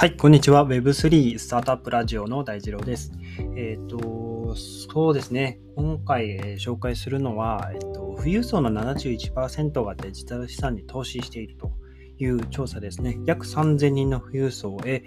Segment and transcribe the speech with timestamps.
[0.00, 0.66] はい、こんにちは。
[0.66, 3.12] Web3 スタートアップラジオの大二郎です。
[3.54, 5.60] えっ、ー、と、そうですね。
[5.76, 11.72] 今回、えー、紹介するのは、えっ、ー、と、富裕層の71%がデジタル資産に投資していると
[12.16, 13.18] いう調査ですね。
[13.26, 15.04] 約3000人の富裕層へ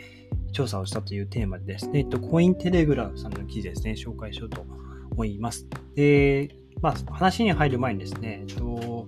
[0.51, 4.63] 調査をしたというテーマですね、えっと、コインテレグラフさんの記事ですね、紹介しようと
[5.09, 5.65] 思います。
[5.95, 9.07] で、まあ、話に入る前にですね、えっと、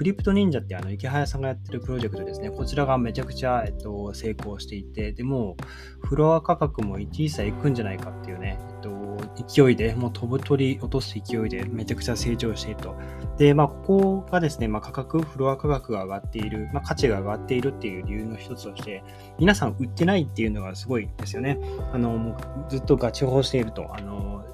[0.00, 2.48] クリプト忍者ってあの池早さんがやってるプロジェクトですね。
[2.48, 5.58] こちらがめちゃくちゃ、えっと、成功していて、でも、
[6.00, 12.96] フロア価格も1イーサいくんじゃないかっていうね、えっと、勢いで、もう飛ぶ鳥落とす勢いでめちゃくちゃ成長していると。
[13.36, 19.04] で、まあ、ここがですね、まあ、価格、フロア価格が上がっている、まあ、価値が上がっているっていう理由の一つとして、
[19.38, 21.58] 皆さん売ってないっていうのがすごいですよね。
[21.92, 23.94] あの、もうずっとガチ法していると。
[23.94, 24.46] あの、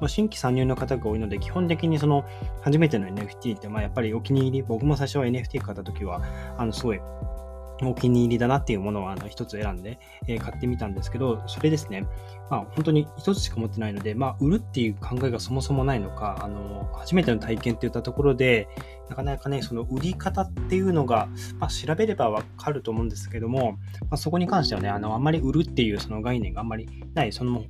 [0.00, 2.24] まあ、新規参入の方が多いので、基本的にその
[2.62, 6.22] 初めての NFT って、まあ、やっぱりお気に入り、僕も最初は NFT 買った時は、
[6.56, 7.00] あのすごい
[7.82, 12.06] お気に入りだなっていうものをあの一つ選んで、え、買ってみたんですけど、それですね、
[12.50, 18.68] まあ、本当に一つしか持ってないので、まあ、売るっていう考えがそもそもないのか、あの初めての体験っていったところで、
[19.08, 23.78] なかなかね、その売り方っていうのが、まあ、調べればわかると思うんですけども、ま
[24.12, 27.64] あ、そこに関してはね、あのあんまり売るっていうその概念があんまりない、その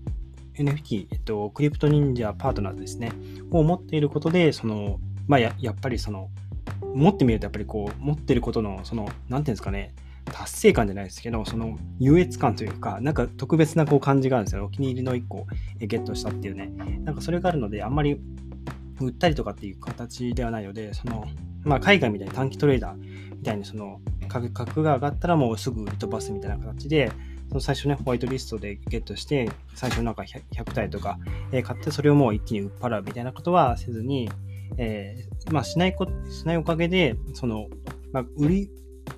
[0.63, 3.13] NFT、えっと、クリプト忍者パートナーズですね、
[3.51, 6.31] を持っていることで、その、まあや、やっぱりその、
[6.95, 9.95] 持ってみるとやっぱりこう、持ってることの、その、なんていうんですかね、
[10.33, 14.65] 達成感じゃないですけど、その優越感というか、なんか特別なこう感じがあるんですよ。
[14.65, 15.47] お気に入りの1個
[15.79, 16.67] ゲットしたっていうね。
[17.05, 18.21] なんかそれがあるので、あんまり
[19.01, 21.27] 売ったりとかっていう形ではないので、その、
[21.65, 22.97] まあ海外みたいに短期トレーダー
[23.37, 27.11] みたいにその価格が上がったらもうすぐ売り飛ばすみたいな形で、
[27.49, 31.19] その最初ね、ホワイトリストでゲットして、最初なんか 100, 100体とか、
[31.53, 34.31] えー、買って、それをもう一気に売っ払うみたいなことはせずに、
[34.77, 37.69] えー、まあしないこ、しないおかげで、その、
[38.13, 38.71] まあ、売り、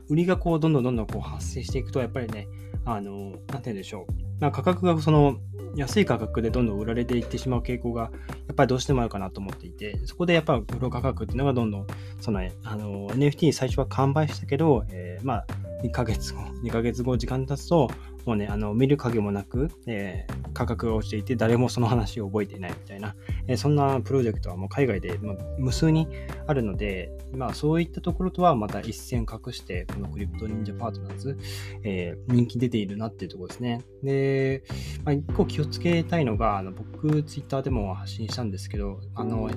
[0.08, 2.46] 売りがこう、どんどんどんどんこう発生していくと、やっぱりね、
[2.84, 4.12] あの、なんて言うんでしょう。
[4.40, 5.38] まあ、価格がその、
[5.76, 8.08] 安い価格でどんどん売られていってしまう傾向が、や
[8.52, 11.86] っぱりどうしてもあるかなと思っていて、そこでやっぱ売る価格っていうのがどんどん、
[12.20, 15.46] その、あの、NFT 最初は完売したけど、えー、まあ、
[15.82, 17.90] 2ヶ月後、2ヶ月後時間経つと、
[18.26, 23.14] もうね、あの、見る影もなく、えー、価格が落ちていて、誰もその話を覚えていないみたいな、
[23.46, 26.08] えー、そんなプロジェクトはもう海外で、まあ、無数に
[26.46, 31.38] あるので、まあ、そういったところとはまた一線隠して、このクリプト忍者パートナーズ、
[31.82, 33.82] えー、人気出ているなっていうところですね。
[34.02, 34.62] で、
[35.04, 39.48] まあ、一個気をつけたいのが、あの僕、ツイッターでも発信したんですけど、あの、もう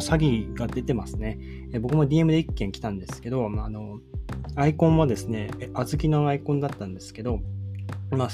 [0.00, 1.38] 詐欺が出てますね。
[1.72, 4.00] えー、僕も DM で一件来たんですけど、まあ、あの、
[4.56, 7.40] アイコンもですね、小豆のアイコンだったんですけど、
[8.16, 8.28] まあ、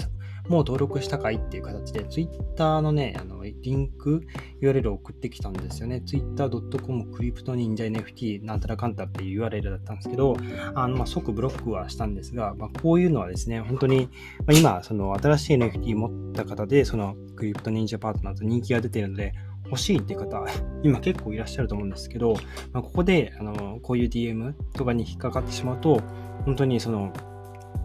[0.48, 4.22] もう登録したかいっていう形で、Twitter のね、あのリンク
[4.60, 6.00] URL を送ってきたんですよね。
[6.00, 10.36] twitter.com クリプト忍者 NFT なんたらかんたっていう URL だったんですけど、
[10.74, 14.08] あのまあ、即ブロックはしたんですが、まあ、こういうのはですね、本当に、
[14.46, 19.32] まあ、今、その新しい NFT 持った方で、そのクリプト忍者パートナーズ人気が出ているので、
[19.66, 20.44] 欲しいって方、
[20.82, 22.34] 今結構いらっしゃると思うんですけど、
[22.72, 26.00] まあ、ここで、あの、こういう DM とかに引っかかってしまうと、
[26.44, 27.12] 本当にその、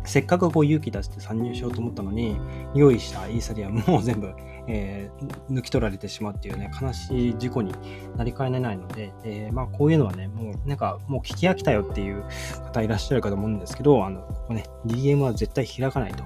[0.04, 2.38] せっかくこう勇気出して参入しようと思ったのに、
[2.74, 4.34] 用意したイーサリアムも全部、
[4.68, 7.74] えー、抜き取られてしまうっていうね、悲しい事故に
[8.18, 12.24] なりかねないので、えー、まあこういうのはね、もうなんかもう聞き飽きたよっていう
[12.66, 16.24] 方いらっしゃるかと思うんですけど、あの、ここね、DM は絶対開かないと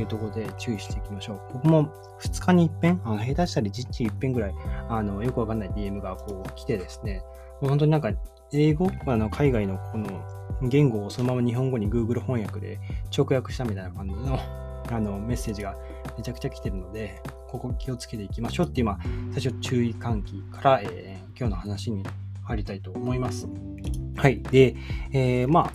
[0.00, 1.40] いうところで注意していきましょう。
[1.54, 1.88] 僕も
[2.20, 4.54] 2日に一遍、あの下手したら実地一遍ぐらい、
[4.88, 7.22] あの、よくわかんない DM がこう来てですね、
[7.60, 8.12] もう本当になんか
[8.52, 10.22] 英語、あの海外のこの
[10.62, 12.78] 言語をそのまま日本語に Google 翻訳で
[13.16, 14.38] 直訳したみたいな感じの
[14.88, 15.76] あのメッセージが
[16.16, 18.98] めちゃくちゃ来てるので、ここ気をつけていきましょうっていう、まあ、
[19.32, 22.04] 最初注意喚起から、えー、今日の話に
[22.44, 23.48] 入りたいと思います。
[24.16, 24.42] はい。
[24.44, 24.76] で、
[25.12, 25.72] えー、まあ、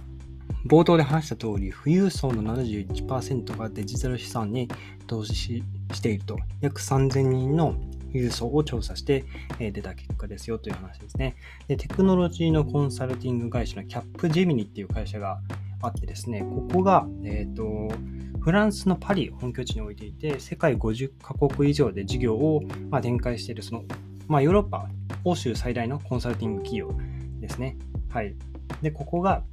[0.66, 4.70] 冒頭で話した通り、富裕層の71%がデジタル資産に
[5.08, 7.76] 投資していると、約3000人の
[8.14, 9.26] 郵送を調査して、
[9.60, 11.36] え出た結果ですよという話ですね
[11.68, 11.78] で。
[11.78, 15.40] テクノロジーのコンサルティング会社のキャップジェミニっていう会社が
[15.82, 17.94] あってですね、ここが、えっ、ー、と、
[18.42, 23.84] フランスのパリ本拠地に置いていて、世界50カ国以上で事業を、まあ、展開している、その、
[24.28, 24.90] まあ、ヨーロッパ、
[25.24, 26.92] 欧州最大のコンサルティング企業
[27.40, 27.78] ですね。
[28.10, 28.36] はい。
[28.82, 29.44] で、ここが、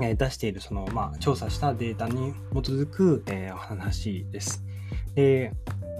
[0.00, 4.64] え、出している、その、まあ、調査したデータに基づく、えー、話です。
[5.14, 5.52] で、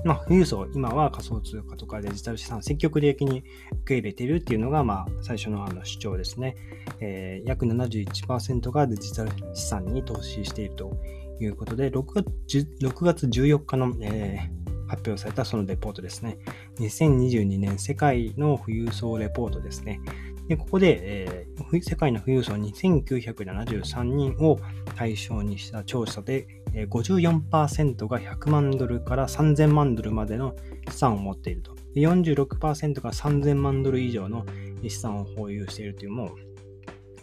[0.05, 3.45] まあ、富裕層、今は仮想通貨とかデジタル資産積極的に受
[3.87, 6.57] け入れているっていうのが、まあ、最初のあの主張ですね。
[7.01, 10.97] えー、約71%がデジタル資産に投資していると
[11.41, 16.39] いうことで、6月 ,6 月14日の、えー、発表されたそのレポートですね。
[16.79, 20.01] 2022年世界の富裕層レポートですね。
[20.49, 24.59] でここで、えー、世界の富裕層2973人を
[24.97, 30.55] 対象にした調査で54%が100万ドルから3000万ドルまでの
[30.91, 31.77] 資産を持っていると。
[31.95, 34.45] 46%が3000万ドル以上の
[34.83, 36.29] 資産を保有しているというもう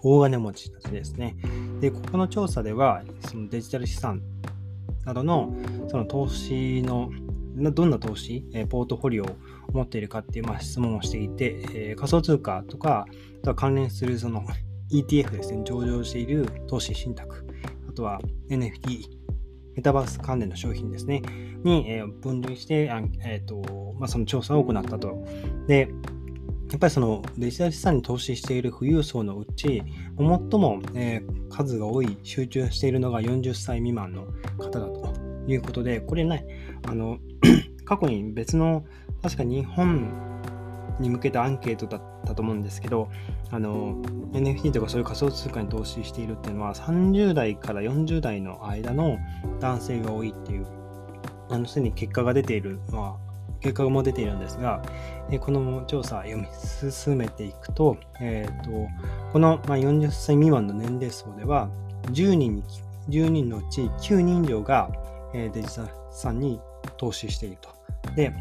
[0.04, 1.36] 大金持ちたちですね。
[1.80, 4.22] で、ここの調査では、そのデジタル資産
[5.06, 5.56] などの
[5.88, 7.10] その投資の
[7.56, 9.28] どんな投資、ポートフォリオを
[9.72, 13.06] 持っているかっていう、まあ、質問をしていて、仮想通貨とか、
[13.42, 14.44] あとは関連するその
[14.92, 17.48] ETF ですね、上場している投資信託、
[17.90, 18.20] あとは
[18.50, 19.25] NFT、
[19.76, 21.22] メタバース関連の商品ですね、
[21.64, 22.92] に、え分類して、
[23.24, 25.26] えーとまあ、その調査を行ったと。
[25.68, 25.90] で、
[26.72, 29.84] やっぱりそのデジタル資産に投資している富裕層のうち、
[30.18, 34.28] 最も、え、数が多い、集中しているのが40歳未満の
[34.58, 35.14] 方だと
[35.48, 36.46] いうことで、これね、
[36.88, 37.20] あの
[37.86, 38.84] 過去に別の、
[39.22, 40.35] 確か日本
[41.00, 43.10] に向けたアンケートだったと思うんですけど、
[43.52, 43.96] あの、
[44.34, 49.18] NFT とかそういう仮想通貨に投資しているっていうのは、30代から40代の間の
[49.60, 50.68] 男性が多いっていう、
[51.50, 53.18] あの、すでに結果が出ているのは、
[53.62, 54.82] 結果も出ているんですが、
[55.40, 56.48] この調査読み
[56.92, 58.70] 進めていくと、えーと、
[59.32, 61.70] この40歳未満の年齢層では、
[62.12, 62.64] 10人に
[63.10, 64.90] 10人のうち9人以上が
[65.34, 66.60] デジタル資産に
[66.98, 67.70] 投資していると。
[68.16, 68.34] で、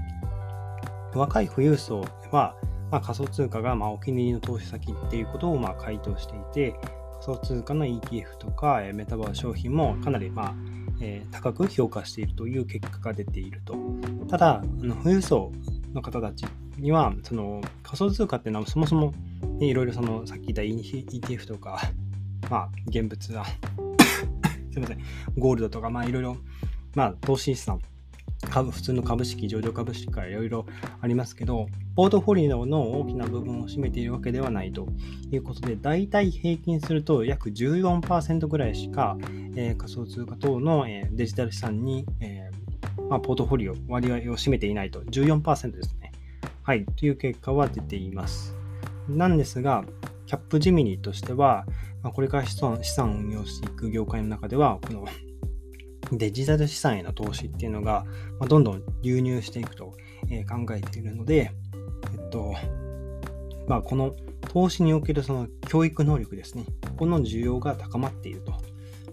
[1.14, 2.00] 若い富裕層
[2.32, 2.56] は、
[2.90, 6.72] まあ、仮想通貨がまお気に入りの投資先っていうことをま回答していて、
[7.20, 10.54] 仮想通貨の ETF とかメタバース商品もかなりまあ、
[11.00, 13.74] え、高く評価しているという結果が出ていると。
[14.28, 15.52] ただ、あの富裕層
[15.92, 16.44] の方たち
[16.78, 19.12] には、その仮想通貨っていうのはそもそも、
[19.58, 21.80] ね、いろいろそのさっき言った ETF とか、
[22.50, 23.44] まあ、現物は
[24.70, 24.98] すいません、
[25.38, 26.36] ゴールドとか、まあいろいろ、
[26.94, 27.80] まあ投資資産
[28.50, 30.66] 株普通の株式、上場株式からいろいろ
[31.00, 34.88] ありますけど、ポートフォリオの大きな部分を占めているわけではないと
[35.30, 39.16] いうことで、大体平均すると約14%ぐらいしか、
[39.56, 46.12] えー、仮想通貨等の、えー、デジタル資産に、えー、まあ、ポートフォリオ割合を占めていないと、14%ですね。
[46.62, 48.54] はい、という結果は出ています。
[49.08, 49.84] なんですが、
[50.26, 51.66] キャップジミニとしては、
[52.02, 55.04] まあ、これから資産資産を運用していく業界の中では、この
[56.12, 58.04] デジタル資産への投資っていうのが、
[58.38, 59.94] まあ、どんどん流入していくと、
[60.30, 61.52] え考えているので、
[62.12, 62.54] えっと、
[63.66, 64.14] まあ、この
[64.48, 68.54] 投資におけるその教育能力ですね、ここの需要が高まっていると。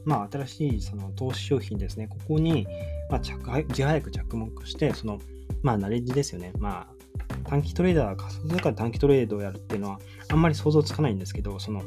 [0.04, 2.68] まあ、新しいその投資商品ですね、ここに、
[3.10, 5.20] まあ、着いち早く着目して、その、
[5.62, 6.54] まあ、ナレッジですよね。
[6.58, 10.00] まあ、短期トレーダー、仮想通貨で短期トレードをやるっていうのは、
[10.30, 11.84] あんまり想像つかないんですけど、その、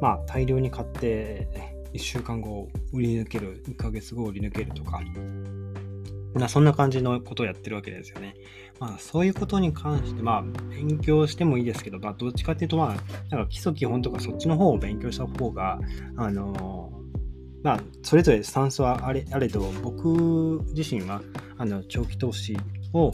[0.00, 5.00] まあ、大量に買って、1週間後売り抜ける、1ヶ月後売り抜けるとか、
[6.34, 8.34] まそんな感じのことをやってるわけですよね。
[8.78, 15.80] まあそういうことに関して、まあ勉強してもいいですけど、まあどっちかっていうとまあ、なんか基礎基本とかそっちの方を勉強した方が、
[16.16, 16.92] あの
[17.62, 21.22] まあそれぞれスタンスはあれあれど、僕自身は
[21.56, 22.58] あの長期投資
[22.92, 23.12] を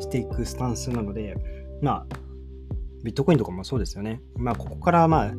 [0.00, 1.36] していくスタンスなので、
[1.82, 2.16] まあ
[3.04, 4.22] ビットコインとかもそうですよね。
[4.36, 5.32] まあここからまあ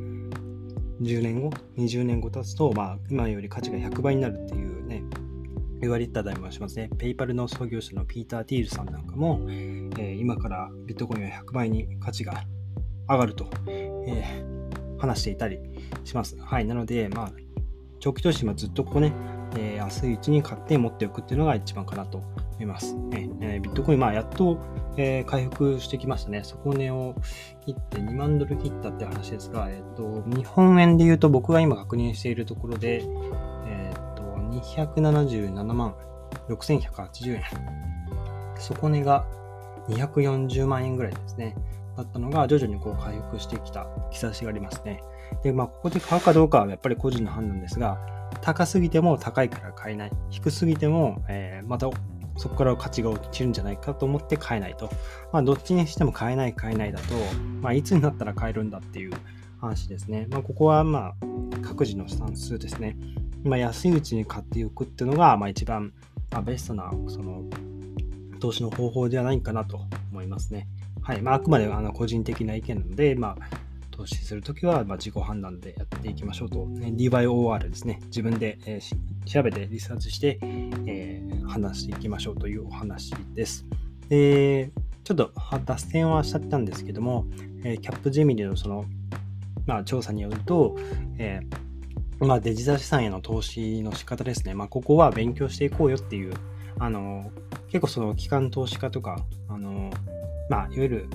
[1.02, 5.04] 10年後、20年後経つと、まあ、今より価値が100倍になるっていうね、
[5.82, 6.90] 言われたりもしますね。
[6.98, 12.44] ペイパルの創業者のピーター・ティールさんなんかも、えー、今からビットコインは100倍に価値が
[13.10, 15.60] 上がると、えー、話していたり
[16.06, 16.38] します。
[16.40, 16.66] はい。
[16.66, 17.34] なので、まあ、
[18.00, 19.14] 長期投資はずっとここね、
[19.58, 22.22] えー、安いうちに買って持っておくっていうのが一番かなと
[22.62, 22.96] います。
[23.42, 24.60] えー、ビットコイン、まあ、やっと、
[24.98, 26.44] えー、回復してきましたね。
[26.44, 27.16] 底値を
[27.66, 33.04] 切って2万ドル切ったって話ですが、えっ、と、日本円で言うと僕が今確認しているところで、
[33.68, 35.96] えっ、と、277万
[36.50, 37.44] 6180円。
[38.60, 39.26] 底値が
[39.90, 41.56] 240万円ぐらいですね。
[41.98, 45.02] だったのが徐々にこう回復してきた兆しがありますね。
[45.44, 48.00] で、まあ、ここで買うかどうかはやっぱり個人の判断ですが、
[48.42, 50.12] 高すぎても高いから買えない。
[50.30, 51.90] 低すぎても、えー、また
[52.38, 54.90] そこから価値が落ちるんじゃないかと思って買えないと。
[55.32, 57.14] まあ、どっちにしても買えない、買えないだと、
[57.62, 59.12] まあ、いつになったら買えるんだっていう
[59.60, 60.28] 話ですね。
[60.30, 61.14] まあ、ここは、まあ、
[61.62, 62.98] 各自のスタンスですね。
[63.44, 65.94] まあ、安いうちに買っておくっていうのが、まあ、一番、
[66.32, 67.44] まあ、ベストな、その、
[68.40, 69.80] 投資の方法ではないかなと
[70.12, 70.68] 思いますね。
[71.02, 71.22] はい。
[71.22, 73.58] まあ、あくまであの個人的な意見なので、まあ、
[73.92, 78.00] 投資するときは、ま自己判断でやっていきましょうと、ね、DYOR ですね。
[78.06, 83.66] 自分で、えー、調べてリサーチして、えー、話していきましょうというお話です。
[84.10, 84.72] で、
[85.04, 85.32] ちょっと
[85.66, 87.26] 脱線はしちゃったんですけども、
[87.64, 88.86] えー、キャップジェミニのその、
[89.66, 90.78] まあ、調査によると、
[91.18, 94.54] えー、まあ、デジタル資産への投資の仕方ですね。
[94.54, 96.34] まあ、ここは勉強していこうよっていう、
[96.80, 97.32] あの、
[97.68, 99.92] 結構その機関投資家とか、あの、
[100.50, 101.08] まあ、いわゆる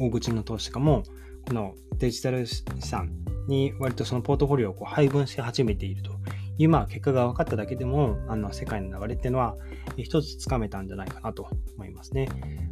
[0.00, 1.02] 大口の投資家も、
[1.46, 3.10] このデジタル資産
[3.48, 6.17] に割とそのポートフォリオをこう配分し始めていると
[6.58, 9.56] いう、まあ、結果が分かっただけでも、あの世界の流れっていうのは、
[9.96, 12.28] 一つつかめたんじゃないかなと思いますね。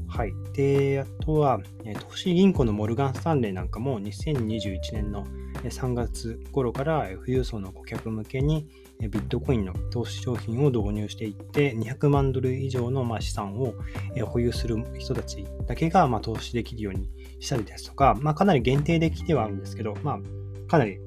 [0.08, 0.32] はい。
[0.54, 1.60] で、あとは、
[2.08, 5.26] 投資銀行のモルガン・スタンレーなんかも2021年の
[5.64, 8.68] 3月頃から富裕層の顧客向けに
[9.00, 13.74] ビットコインの投資商品を導入していって、200万ドル以上のま資産を
[14.26, 20.20] 保有する人たちだけがま投資できるようにしたりですとか、まあ、かなり限定できてはあるんですけど、まあ、
[20.68, 20.98] かなり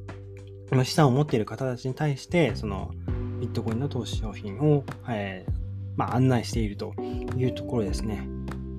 [0.84, 2.92] 資産を持っている方たちに対して、その
[3.40, 5.52] ビットコインの投資商品を、えー、
[5.96, 6.94] まあ、案内していると
[7.38, 8.28] いうところですね。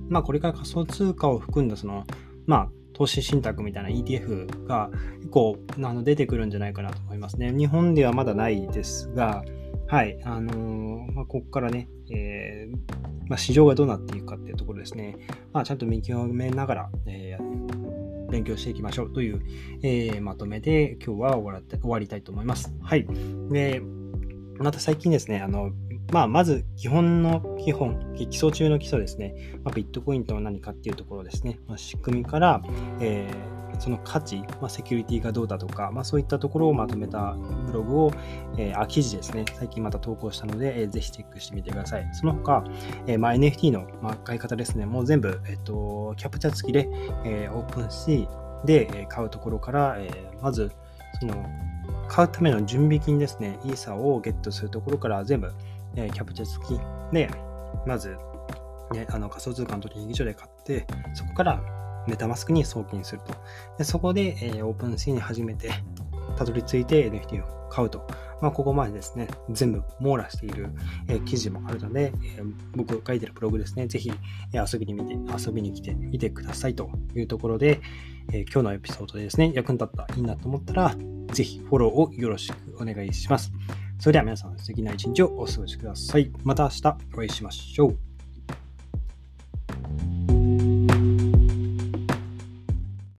[0.08, 2.04] まあ、これから仮想通貨を含んだその、
[2.46, 7.52] まあ、投資信託みたいな ETF が結構あの出てくるんじゃないかなと思いますね。
[7.52, 9.44] 日本ではまだないですが、
[9.86, 15.16] はい、あのー、まあ、ここからね、えー、まあ、市場がどうなっていくかっていうところですね、
[15.52, 17.99] まあ、ちゃんと見極めながら、えー、
[18.30, 19.42] 勉強していきましょうという、
[19.82, 22.74] えー、まとめで今日は終わって終わりたいと思います。
[22.82, 23.06] はい。
[23.50, 23.82] で、
[24.58, 25.70] また最近ですね、あの、
[26.12, 32.62] まあ、まず基本の基本、基礎中の基礎ですね、まあ、ビットコインとは何かっていうところですね、まあ、仕組みから、
[33.00, 37.34] えー、その価値、まあ、セキュリティがどうだとか、まあ、そういったところをまとめた
[37.66, 38.12] ブログを、
[38.58, 42.08] えー、あ記事ですね、最近また投稿したので、えー、ぜひチェックしてみてください。
[42.12, 42.62] その他、
[43.06, 46.88] えーまあ、NFT の、まあ、買い方ですね、もう全部、えっ、ー、と、キャプチャー付きで、
[47.24, 50.70] えー、 OpenSea で買うところから、えー、まず、
[51.18, 51.34] その、
[52.06, 55.52] 買うための準備金ですね、イーサをゲットするところから全部、
[55.96, 56.80] えー、キャプチャ付き
[57.12, 57.30] で、
[57.86, 58.16] まず、
[58.92, 63.34] ね、あの仮想通貨の取引所で買って、そこからメタマスクに送金すると。
[63.78, 65.70] でそこで、えー、 OpenSea に初めて
[66.36, 68.06] たどり着いて NFT を買うと。
[68.40, 70.70] まあ、ここまでですね、全部網羅している、
[71.08, 74.10] えー、記事もあるので、えー、僕が書いてるブログですね、ぜひ、
[74.54, 77.80] え、遊びに見て、遊びに来てみてくださいというところで、
[78.32, 80.96] え今日のエピソードでですね、役に立ったらいいなと思ったら、
[81.32, 83.52] ぜひフォローをよろしくお願いします。
[83.98, 86.32] それでは皆さん素敵な一日をお過ごしください。
[86.42, 88.09] また明日お会いしましょう。